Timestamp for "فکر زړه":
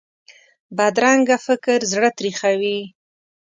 1.45-2.09